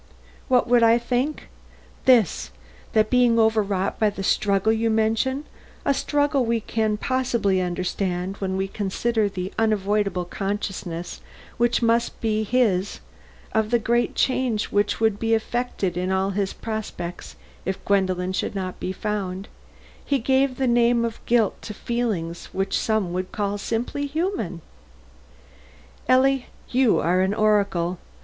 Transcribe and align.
"What 0.47 0.67
would 0.67 0.81
I 0.81 0.97
think? 0.97 1.47
This: 2.05 2.49
That 2.93 3.11
being 3.11 3.37
overwrought 3.37 3.99
by 3.99 4.09
the 4.09 4.23
struggle 4.23 4.73
you 4.73 4.89
mention 4.89 5.43
(a 5.85 5.93
struggle 5.93 6.43
we 6.43 6.59
can 6.59 6.97
possibly 6.97 7.61
understand 7.61 8.37
when 8.37 8.57
we 8.57 8.67
consider 8.67 9.29
the 9.29 9.53
unavoidable 9.59 10.25
consciousness 10.25 11.21
which 11.57 11.83
must 11.83 12.19
be 12.19 12.41
his 12.43 12.99
of 13.53 13.69
the 13.69 13.77
great 13.77 14.15
change 14.15 14.71
which 14.71 14.99
would 14.99 15.19
be 15.19 15.35
effected 15.35 15.95
in 15.95 16.11
all 16.11 16.31
his 16.31 16.51
prospects 16.51 17.35
if 17.63 17.85
Gwendolen 17.85 18.33
should 18.33 18.55
not 18.55 18.79
be 18.79 18.91
found), 18.91 19.49
he 20.03 20.17
gave 20.17 20.57
the 20.57 20.65
name 20.65 21.05
of 21.05 21.23
guilt 21.27 21.61
to 21.61 21.75
feelings 21.75 22.45
which 22.51 22.75
some 22.75 23.13
would 23.13 23.31
call 23.31 23.59
simply 23.59 24.07
human." 24.07 24.63
"Ellie, 26.09 26.47
you 26.71 26.97
are 26.97 27.21
an 27.21 27.35
oracle." 27.35 27.99